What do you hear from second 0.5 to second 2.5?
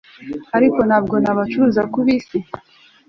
ariko ntabwo nabacuruza kubisi